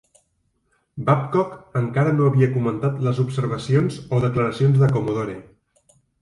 [1.09, 5.37] Babcock encara no havia comentat les observacions o declaracions de Commodore.